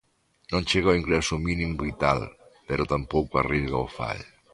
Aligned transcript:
Non 0.51 0.63
chega 0.69 0.93
o 0.93 0.97
ingreso 1.01 1.35
mínimo 1.47 1.75
vital, 1.87 2.19
pero 2.67 2.89
tampouco 2.93 3.33
a 3.37 3.45
Risga 3.51 3.85
o 3.85 3.87
fai. 3.97 4.19